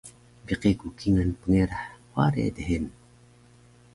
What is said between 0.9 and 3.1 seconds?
kingal pngerah ware dhenu